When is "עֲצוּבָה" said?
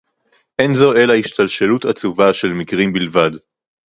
1.85-2.33